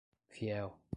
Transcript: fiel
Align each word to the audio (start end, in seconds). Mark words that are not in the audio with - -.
fiel 0.29 0.81